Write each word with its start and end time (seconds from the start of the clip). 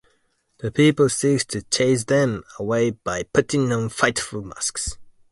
The 0.57 0.71
people 0.71 1.09
seek 1.09 1.45
to 1.49 1.61
chase 1.61 2.05
them 2.05 2.43
away 2.57 2.89
by 2.89 3.21
putting 3.21 3.71
on 3.71 3.89
frightful 3.89 4.41
masks. 4.41 4.97